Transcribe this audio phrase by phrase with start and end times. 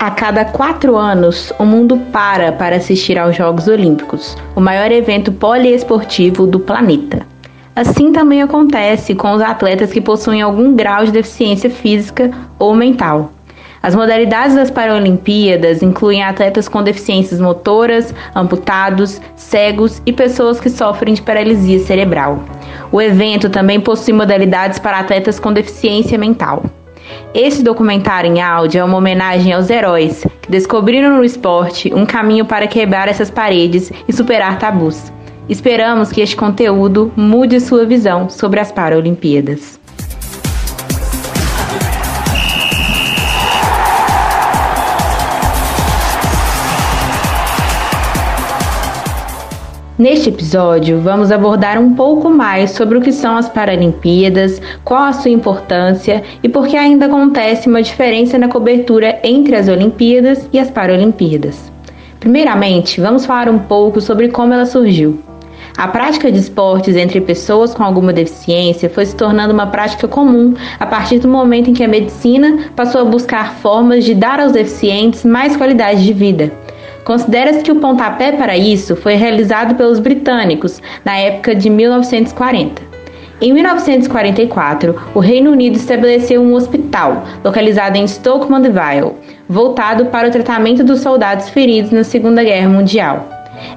[0.00, 5.32] A cada quatro anos, o mundo para para assistir aos Jogos Olímpicos, o maior evento
[5.32, 7.26] poliesportivo do planeta.
[7.74, 12.30] Assim também acontece com os atletas que possuem algum grau de deficiência física
[12.60, 13.32] ou mental.
[13.82, 21.14] As modalidades das Paralimpíadas incluem atletas com deficiências motoras, amputados, cegos e pessoas que sofrem
[21.14, 22.44] de paralisia cerebral.
[22.92, 26.62] O evento também possui modalidades para atletas com deficiência mental.
[27.34, 32.46] Esse documentário em áudio é uma homenagem aos heróis que descobriram no esporte um caminho
[32.46, 35.12] para quebrar essas paredes e superar tabus.
[35.46, 39.77] Esperamos que este conteúdo mude sua visão sobre as Paralimpíadas.
[49.98, 55.12] Neste episódio, vamos abordar um pouco mais sobre o que são as Paralimpíadas, qual a
[55.12, 60.58] sua importância e por que ainda acontece uma diferença na cobertura entre as Olimpíadas e
[60.60, 61.72] as Paralimpíadas.
[62.20, 65.18] Primeiramente, vamos falar um pouco sobre como ela surgiu.
[65.76, 70.54] A prática de esportes entre pessoas com alguma deficiência foi se tornando uma prática comum
[70.78, 74.52] a partir do momento em que a medicina passou a buscar formas de dar aos
[74.52, 76.52] deficientes mais qualidade de vida
[77.08, 82.82] Considera-se que o pontapé para isso foi realizado pelos britânicos na época de 1940.
[83.40, 89.14] Em 1944, o Reino Unido estabeleceu um hospital localizado em Stoke Mandeville,
[89.48, 93.26] voltado para o tratamento dos soldados feridos na Segunda Guerra Mundial.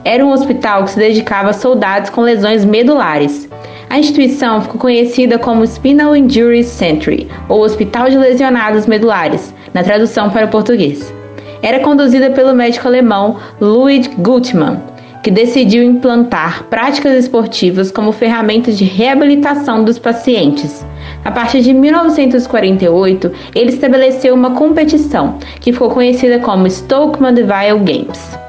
[0.03, 3.47] Era um hospital que se dedicava a soldados com lesões medulares.
[3.89, 10.29] A instituição ficou conhecida como Spinal Injury Centre, ou Hospital de Lesionados Medulares, na tradução
[10.29, 11.20] para o português
[11.61, 14.81] era conduzida pelo médico alemão Ludwig Gutmann,
[15.23, 20.85] que decidiu implantar práticas esportivas como ferramenta de reabilitação dos pacientes.
[21.23, 28.40] A partir de 1948, ele estabeleceu uma competição que ficou conhecida como Stoke Mandeville Games.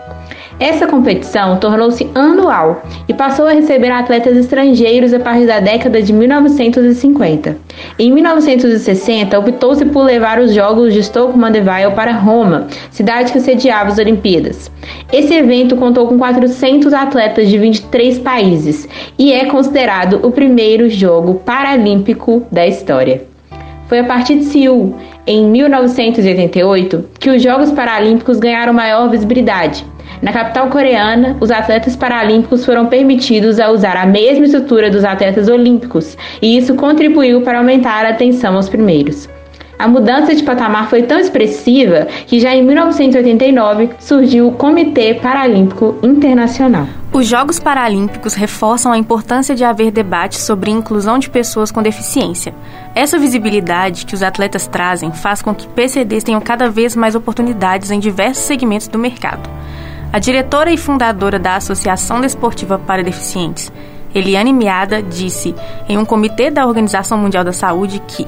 [0.62, 6.12] Essa competição tornou-se anual e passou a receber atletas estrangeiros a partir da década de
[6.12, 7.56] 1950.
[7.98, 13.90] Em 1960, optou-se por levar os Jogos de Stoke Mandeville para Roma, cidade que sediava
[13.90, 14.70] as Olimpíadas.
[15.12, 21.40] Esse evento contou com 400 atletas de 23 países e é considerado o primeiro jogo
[21.44, 23.24] paralímpico da história.
[23.88, 24.94] Foi a partir de Seul,
[25.26, 29.84] em 1988, que os Jogos Paralímpicos ganharam maior visibilidade
[30.22, 35.48] na capital coreana, os atletas paralímpicos foram permitidos a usar a mesma estrutura dos atletas
[35.48, 39.28] olímpicos, e isso contribuiu para aumentar a atenção aos primeiros.
[39.76, 45.98] A mudança de patamar foi tão expressiva que já em 1989 surgiu o Comitê Paralímpico
[46.04, 46.86] Internacional.
[47.12, 51.82] Os Jogos Paralímpicos reforçam a importância de haver debate sobre a inclusão de pessoas com
[51.82, 52.54] deficiência.
[52.94, 57.90] Essa visibilidade que os atletas trazem faz com que PCDs tenham cada vez mais oportunidades
[57.90, 59.50] em diversos segmentos do mercado.
[60.12, 63.72] A diretora e fundadora da Associação Desportiva para Deficientes,
[64.14, 65.54] Eliane Miada, disse
[65.88, 68.26] em um comitê da Organização Mundial da Saúde que,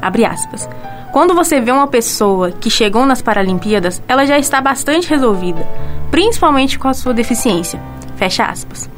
[0.00, 0.68] abre aspas,
[1.12, 5.64] quando você vê uma pessoa que chegou nas Paralimpíadas, ela já está bastante resolvida,
[6.10, 7.80] principalmente com a sua deficiência.
[8.16, 8.90] Fecha aspas.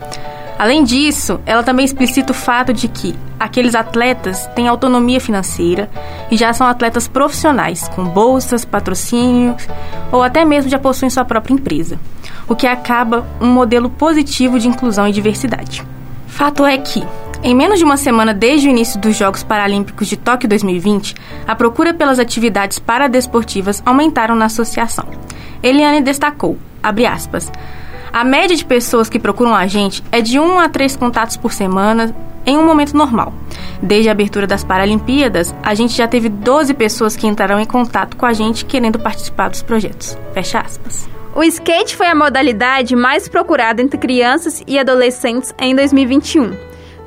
[0.59, 5.91] Além disso, ela também explicita o fato de que aqueles atletas têm autonomia financeira
[6.31, 9.69] e já são atletas profissionais, com bolsas, patrocínios
[10.11, 11.99] ou até mesmo já possuem sua própria empresa,
[12.49, 15.85] o que acaba um modelo positivo de inclusão e diversidade.
[16.27, 17.05] Fato é que,
[17.43, 21.15] em menos de uma semana desde o início dos Jogos Paralímpicos de Tóquio 2020,
[21.47, 25.07] a procura pelas atividades paradesportivas aumentaram na associação.
[25.63, 27.51] Eliane destacou, abre aspas,
[28.13, 31.53] a média de pessoas que procuram a gente é de 1 a 3 contatos por
[31.53, 32.15] semana
[32.47, 33.33] em um momento normal.
[33.83, 38.17] Desde a abertura das Paralimpíadas, a gente já teve 12 pessoas que entraram em contato
[38.17, 40.17] com a gente querendo participar dos projetos.
[40.33, 41.14] Fecha aspas.
[41.35, 46.53] O skate foi a modalidade mais procurada entre crianças e adolescentes em 2021.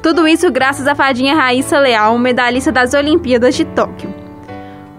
[0.03, 4.13] Tudo isso graças à fadinha Raíssa Leal, medalhista das Olimpíadas de Tóquio.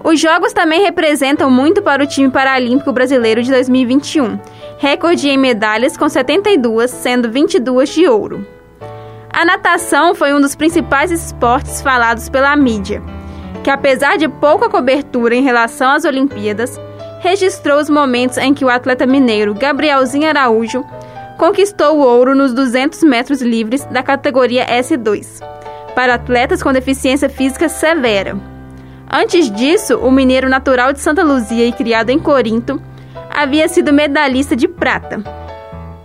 [0.02, 4.38] Os Jogos também representam muito para o time paralímpico brasileiro de 2021
[4.78, 8.46] recorde em medalhas com 72, sendo 22 de ouro.
[9.30, 13.02] A natação foi um dos principais esportes falados pela mídia,
[13.62, 16.80] que apesar de pouca cobertura em relação às Olimpíadas,
[17.20, 20.84] registrou os momentos em que o atleta mineiro Gabrielzinho Araújo
[21.36, 25.40] conquistou o ouro nos 200 metros livres da categoria S2,
[25.94, 28.36] para atletas com deficiência física severa.
[29.10, 32.80] Antes disso, o mineiro natural de Santa Luzia e criado em Corinto
[33.30, 35.22] havia sido medalhista de prata.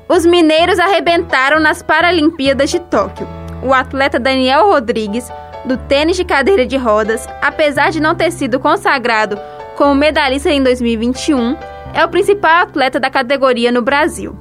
[0.08, 3.28] Os mineiros arrebentaram nas Paralimpíadas de Tóquio.
[3.64, 5.32] O atleta Daniel Rodrigues,
[5.66, 9.40] do tênis de cadeira de rodas, apesar de não ter sido consagrado
[9.76, 11.56] como medalhista em 2021,
[11.94, 14.36] é o principal atleta da categoria no Brasil.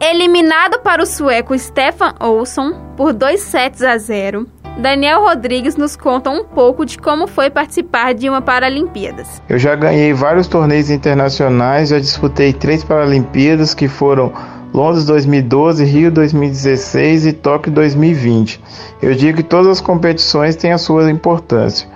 [0.00, 4.46] Eliminado para o sueco Stefan Olsson por 2 sets a 0,
[4.78, 9.42] Daniel Rodrigues nos conta um pouco de como foi participar de uma Paralimpíadas.
[9.48, 14.32] Eu já ganhei vários torneios internacionais, já disputei três Paralimpíadas que foram
[14.72, 18.62] Londres 2012, Rio 2016 e Tóquio 2020.
[19.02, 21.86] Eu digo que todas as competições têm a sua importância.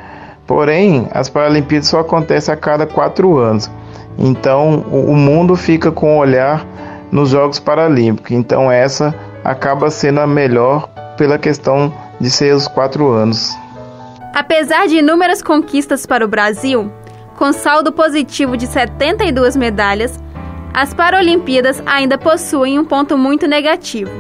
[0.47, 3.71] Porém, as Paralimpíadas só acontecem a cada quatro anos.
[4.19, 6.67] Então, o mundo fica com o olhar
[7.11, 8.33] nos Jogos Paralímpicos.
[8.33, 13.57] Então, essa acaba sendo a melhor pela questão de ser os quatro anos.
[14.35, 16.91] Apesar de inúmeras conquistas para o Brasil,
[17.37, 20.19] com saldo positivo de 72 medalhas,
[20.73, 24.11] as Paralimpíadas ainda possuem um ponto muito negativo: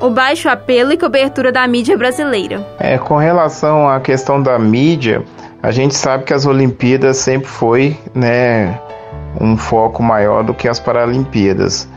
[0.00, 2.66] o baixo apelo e cobertura da mídia brasileira.
[2.78, 5.22] É, com relação à questão da mídia,
[5.62, 8.78] a gente sabe que as Olimpíadas sempre foi, né,
[9.40, 11.88] um foco maior do que as Paralimpíadas.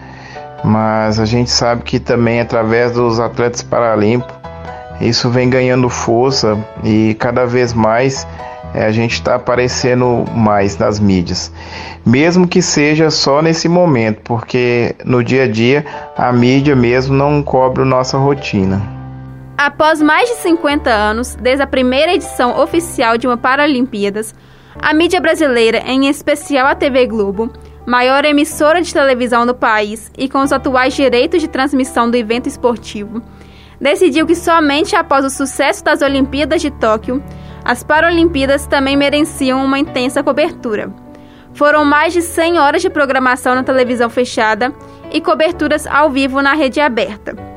[0.63, 4.43] Mas a gente sabe que também através dos atletas paralímpicos
[5.01, 8.25] isso vem ganhando força e cada vez mais
[8.73, 11.51] é, a gente está aparecendo mais nas mídias,
[12.05, 15.85] mesmo que seja só nesse momento, porque no dia a dia
[16.17, 19.02] a mídia mesmo não cobre nossa rotina.
[19.57, 24.33] Após mais de 50 anos, desde a primeira edição oficial de uma Paralimpíadas,
[24.81, 27.51] a mídia brasileira, em especial a TV Globo,
[27.85, 32.47] maior emissora de televisão do país e com os atuais direitos de transmissão do evento
[32.47, 33.21] esportivo,
[33.79, 37.23] decidiu que somente após o sucesso das Olimpíadas de Tóquio,
[37.63, 40.91] as Paralimpíadas também mereciam uma intensa cobertura.
[41.53, 44.73] Foram mais de 100 horas de programação na televisão fechada
[45.11, 47.52] e coberturas ao vivo na rede aberta.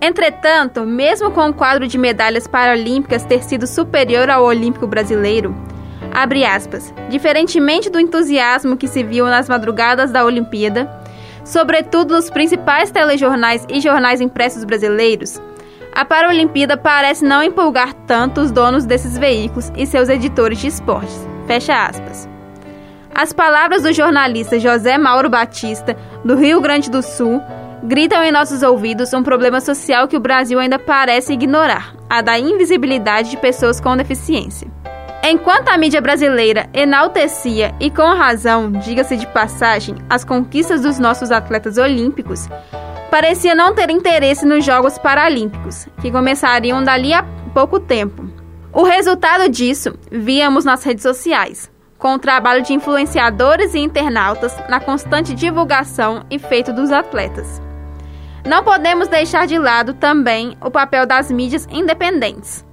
[0.00, 5.54] Entretanto, mesmo com o quadro de medalhas paralímpicas ter sido superior ao olímpico brasileiro,
[6.12, 10.90] abre aspas, diferentemente do entusiasmo que se viu nas madrugadas da Olimpíada,
[11.44, 15.40] sobretudo nos principais telejornais e jornais impressos brasileiros,
[15.92, 21.26] a Paralimpíada parece não empolgar tanto os donos desses veículos e seus editores de esportes.
[21.46, 22.28] Fecha aspas.
[23.12, 27.42] As palavras do jornalista José Mauro Batista, do Rio Grande do Sul,
[27.82, 32.38] gritam em nossos ouvidos um problema social que o Brasil ainda parece ignorar: a da
[32.38, 34.68] invisibilidade de pessoas com deficiência.
[35.22, 41.30] Enquanto a mídia brasileira enaltecia, e com razão, diga-se de passagem, as conquistas dos nossos
[41.30, 42.48] atletas olímpicos,
[43.10, 47.22] parecia não ter interesse nos Jogos Paralímpicos, que começariam dali a
[47.52, 48.24] pouco tempo.
[48.72, 54.80] O resultado disso víamos nas redes sociais, com o trabalho de influenciadores e internautas na
[54.80, 57.60] constante divulgação e feito dos atletas.
[58.44, 62.64] Não podemos deixar de lado também o papel das mídias independentes,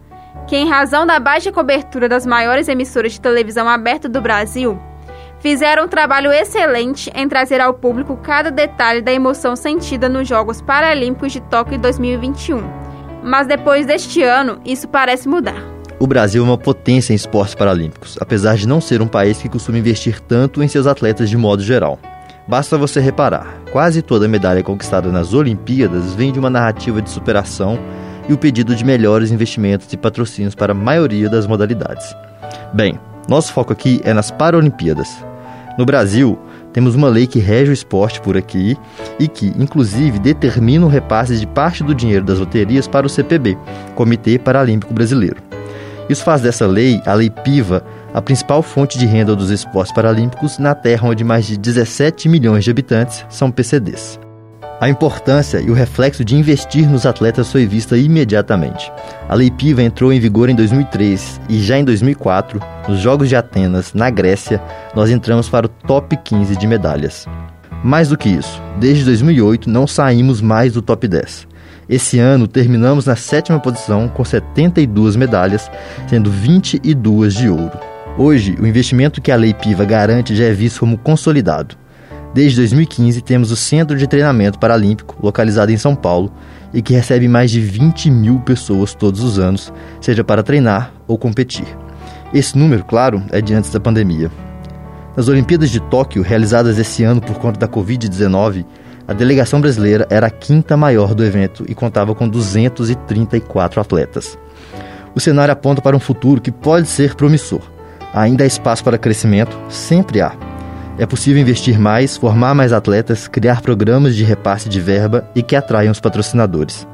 [0.48, 4.80] que, em razão da baixa cobertura das maiores emissoras de televisão aberta do Brasil,
[5.40, 10.62] fizeram um trabalho excelente em trazer ao público cada detalhe da emoção sentida nos Jogos
[10.62, 12.64] Paralímpicos de Tóquio 2021.
[13.22, 15.62] Mas depois deste ano, isso parece mudar.
[16.00, 19.50] O Brasil é uma potência em esportes paralímpicos, apesar de não ser um país que
[19.50, 22.00] costuma investir tanto em seus atletas de modo geral.
[22.48, 27.78] Basta você reparar, quase toda medalha conquistada nas Olimpíadas vem de uma narrativa de superação
[28.30, 32.16] e o pedido de melhores investimentos e patrocínios para a maioria das modalidades.
[32.74, 32.98] Bem,
[33.28, 35.10] nosso foco aqui é nas Paralimpíadas.
[35.78, 36.40] No Brasil,
[36.72, 38.78] temos uma lei que rege o esporte por aqui
[39.20, 43.58] e que, inclusive, determina o repasse de parte do dinheiro das loterias para o CPB,
[43.94, 45.38] Comitê Paralímpico Brasileiro.
[46.10, 47.84] Isso faz dessa lei, a Lei Piva,
[48.18, 52.64] a principal fonte de renda dos esportes paralímpicos na terra onde mais de 17 milhões
[52.64, 54.20] de habitantes são PCDs.
[54.82, 58.92] A importância e o reflexo de investir nos atletas foi vista imediatamente.
[59.30, 62.60] A Lei Piva entrou em vigor em 2003 e já em 2004,
[62.90, 64.60] nos Jogos de Atenas, na Grécia,
[64.96, 67.28] nós entramos para o top 15 de medalhas.
[67.84, 71.48] Mais do que isso, desde 2008 não saímos mais do top 10.
[71.88, 75.70] Esse ano terminamos na sétima posição com 72 medalhas,
[76.08, 77.97] sendo 22 de ouro.
[78.20, 81.78] Hoje, o investimento que a Lei Piva garante já é visto como consolidado.
[82.34, 86.34] Desde 2015, temos o Centro de Treinamento Paralímpico, localizado em São Paulo,
[86.74, 89.72] e que recebe mais de 20 mil pessoas todos os anos,
[90.02, 91.68] seja para treinar ou competir.
[92.34, 94.32] Esse número, claro, é de antes da pandemia.
[95.16, 98.66] Nas Olimpíadas de Tóquio, realizadas esse ano por conta da Covid-19,
[99.08, 104.40] a delegação brasileira era a quinta maior do evento e contava com 234 atletas.
[105.14, 107.77] O cenário aponta para um futuro que pode ser promissor.
[108.14, 110.34] Ainda há espaço para crescimento, sempre há.
[110.98, 115.56] É possível investir mais, formar mais atletas, criar programas de repasse de verba e que
[115.56, 116.88] atraiam os patrocinadores.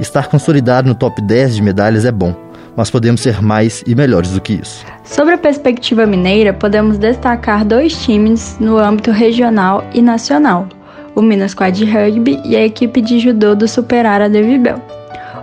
[0.00, 2.34] Estar consolidado no top 10 de medalhas é bom,
[2.76, 4.84] mas podemos ser mais e melhores do que isso.
[5.04, 10.66] Sobre a perspectiva mineira, podemos destacar dois times no âmbito regional e nacional:
[11.14, 14.80] o Minas Quad Rugby e a equipe de judô do Superara de Vibel.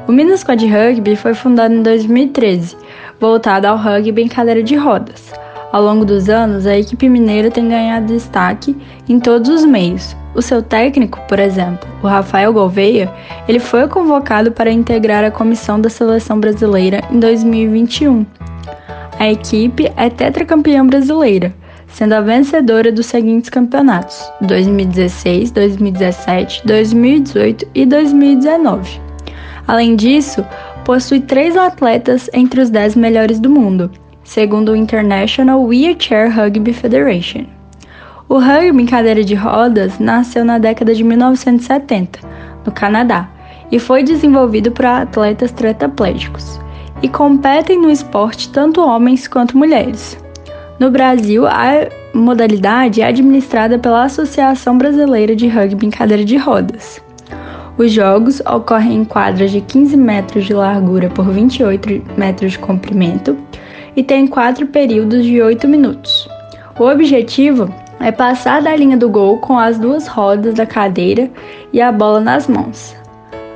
[0.08, 2.76] O Minas Quad Rugby foi fundado em 2013,
[3.22, 5.32] voltado ao rugby em cadeira de rodas.
[5.72, 8.76] Ao longo dos anos, a equipe mineira tem ganhado destaque
[9.08, 10.18] em todos os meios.
[10.34, 13.14] O seu técnico, por exemplo, o Rafael Gouveia,
[13.48, 18.26] ele foi convocado para integrar a comissão da seleção brasileira em 2021.
[19.20, 21.54] A equipe é tetracampeã brasileira,
[21.88, 29.12] sendo a vencedora dos seguintes campeonatos: 2016, 2017, 2018 e 2019.
[29.68, 30.44] Além disso,
[30.92, 33.90] possui três atletas entre os dez melhores do mundo,
[34.26, 37.46] segundo o International Wheelchair Rugby Federation.
[38.28, 42.20] O rugby em cadeira de rodas nasceu na década de 1970,
[42.66, 43.30] no Canadá,
[43.72, 46.60] e foi desenvolvido por atletas tetraplégicos,
[47.02, 50.18] e competem no esporte tanto homens quanto mulheres.
[50.78, 57.02] No Brasil, a modalidade é administrada pela Associação Brasileira de Rugby em Cadeira de Rodas.
[57.78, 63.38] Os jogos ocorrem em quadras de 15 metros de largura por 28 metros de comprimento
[63.96, 66.28] e tem quatro períodos de 8 minutos.
[66.80, 71.30] O objetivo é passar da linha do gol com as duas rodas da cadeira
[71.72, 72.96] e a bola nas mãos.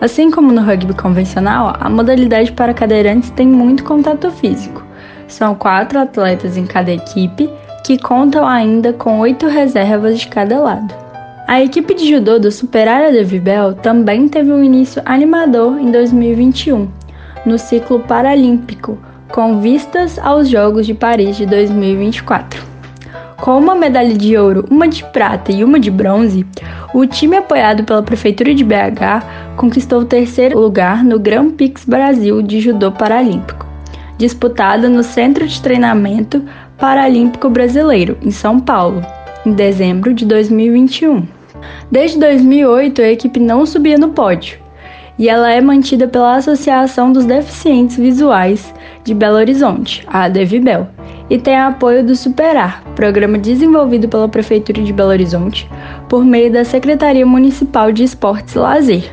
[0.02, 4.84] Assim como no rugby convencional, a modalidade para cadeirantes tem muito contato físico.
[5.28, 7.50] São quatro atletas em cada equipe,
[7.84, 11.05] que contam ainda com oito reservas de cada lado.
[11.48, 16.88] A equipe de judô do Superárea de Vibel também teve um início animador em 2021,
[17.46, 18.98] no ciclo paralímpico,
[19.30, 22.64] com vistas aos Jogos de Paris de 2024.
[23.38, 26.44] Com uma medalha de ouro, uma de prata e uma de bronze,
[26.96, 32.42] o time apoiado pela Prefeitura de BH conquistou o terceiro lugar no Grand Prix Brasil
[32.42, 33.68] de Judô Paralímpico,
[34.18, 36.44] disputado no Centro de Treinamento
[36.76, 39.06] Paralímpico Brasileiro, em São Paulo,
[39.46, 41.35] em dezembro de 2021.
[41.92, 44.60] Desde 2008, a equipe não subia no pódio,
[45.18, 50.88] e ela é mantida pela Associação dos Deficientes Visuais de Belo Horizonte, a ADVBEL,
[51.30, 55.70] e tem apoio do Superar, programa desenvolvido pela Prefeitura de Belo Horizonte
[56.10, 59.12] por meio da Secretaria Municipal de Esportes e Lazer.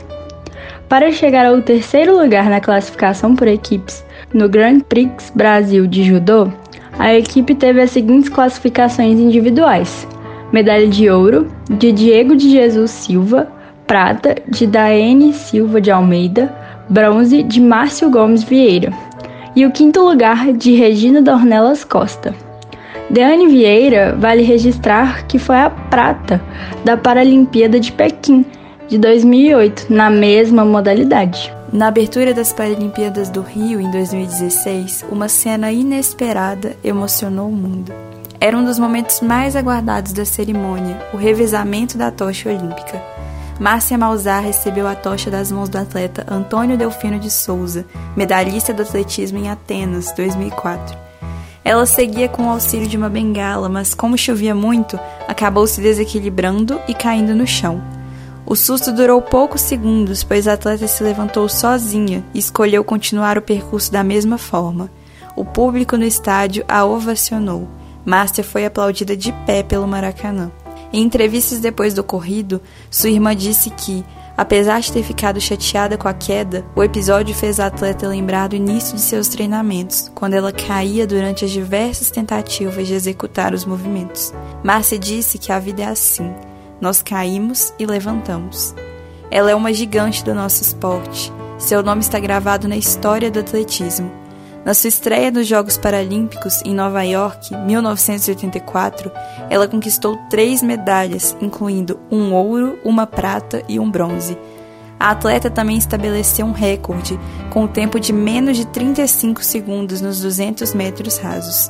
[0.88, 6.49] Para chegar ao terceiro lugar na classificação por equipes no Grand Prix Brasil de Judô,
[6.99, 10.06] a equipe teve as seguintes classificações individuais:
[10.52, 13.49] medalha de ouro de Diego de Jesus Silva,
[13.87, 16.54] prata de Daene Silva de Almeida,
[16.88, 18.92] bronze de Márcio Gomes Vieira
[19.56, 22.35] e o quinto lugar de Regina Dornelas Costa.
[23.11, 26.40] Deane Vieira vale registrar que foi a prata
[26.85, 28.44] da Paralimpíada de Pequim
[28.88, 31.52] de 2008, na mesma modalidade.
[31.73, 38.12] Na abertura das Paralimpíadas do Rio em 2016, uma cena inesperada emocionou o mundo.
[38.42, 43.00] Era um dos momentos mais aguardados da cerimônia, o revezamento da tocha olímpica.
[43.61, 48.82] Márcia Malzar recebeu a tocha das mãos do atleta Antônio Delfino de Souza, medalhista do
[48.82, 50.99] atletismo em Atenas, 2004.
[51.64, 56.80] Ela seguia com o auxílio de uma bengala, mas como chovia muito, acabou se desequilibrando
[56.88, 57.80] e caindo no chão.
[58.44, 63.42] O susto durou poucos segundos, pois a atleta se levantou sozinha e escolheu continuar o
[63.42, 64.90] percurso da mesma forma.
[65.37, 67.68] O público no estádio a ovacionou.
[68.04, 70.50] Márcia foi aplaudida de pé pelo Maracanã.
[70.92, 74.04] Em entrevistas depois do ocorrido, sua irmã disse que,
[74.37, 78.56] apesar de ter ficado chateada com a queda, o episódio fez a atleta lembrar do
[78.56, 84.35] início de seus treinamentos, quando ela caía durante as diversas tentativas de executar os movimentos.
[84.62, 86.30] Márcia disse que a vida é assim:
[86.80, 88.75] nós caímos e levantamos.
[89.30, 91.32] Ela é uma gigante do nosso esporte.
[91.56, 94.22] Seu nome está gravado na história do atletismo.
[94.64, 99.11] Na sua estreia nos Jogos Paralímpicos em Nova York, 1984,
[99.50, 104.38] ela conquistou três medalhas, incluindo um ouro, uma prata e um bronze.
[105.00, 107.19] A atleta também estabeleceu um recorde,
[107.50, 111.69] com o um tempo de menos de 35 segundos nos 200 metros rasos.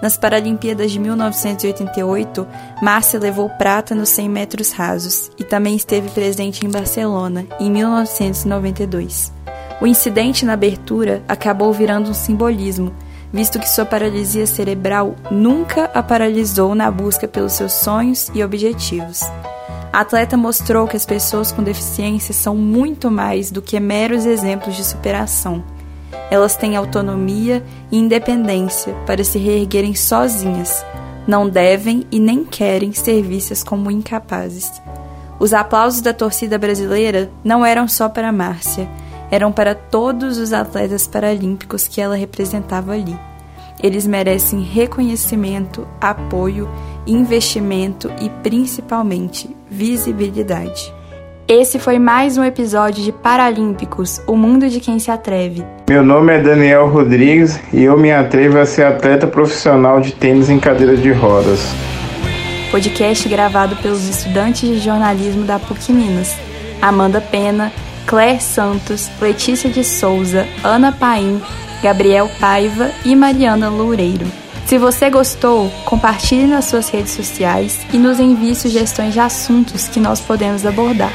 [0.00, 2.46] Nas Paralimpíadas de 1988,
[2.80, 9.30] Márcia levou prata nos 100 metros rasos e também esteve presente em Barcelona, em 1992.
[9.80, 12.92] O incidente na abertura acabou virando um simbolismo,
[13.32, 19.22] visto que sua paralisia cerebral nunca a paralisou na busca pelos seus sonhos e objetivos.
[19.90, 24.76] A atleta mostrou que as pessoas com deficiência são muito mais do que meros exemplos
[24.76, 25.64] de superação.
[26.30, 30.84] Elas têm autonomia e independência para se reerguerem sozinhas.
[31.26, 34.70] Não devem e nem querem ser vistas como incapazes.
[35.38, 38.86] Os aplausos da torcida brasileira não eram só para Márcia
[39.30, 43.16] eram para todos os atletas paralímpicos que ela representava ali.
[43.82, 46.68] Eles merecem reconhecimento, apoio,
[47.06, 50.92] investimento e principalmente visibilidade.
[51.48, 55.64] Esse foi mais um episódio de Paralímpicos, o mundo de quem se atreve.
[55.88, 60.48] Meu nome é Daniel Rodrigues e eu me atrevo a ser atleta profissional de tênis
[60.48, 61.60] em cadeira de rodas.
[62.70, 66.36] Podcast gravado pelos estudantes de jornalismo da PUC Minas.
[66.80, 67.72] Amanda Pena,
[68.06, 71.40] Claire Santos, Letícia de Souza, Ana Paim,
[71.82, 74.26] Gabriel Paiva e Mariana Loureiro.
[74.66, 79.98] Se você gostou, compartilhe nas suas redes sociais e nos envie sugestões de assuntos que
[79.98, 81.12] nós podemos abordar.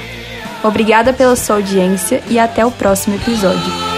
[0.64, 3.95] Obrigada pela sua audiência e até o próximo episódio.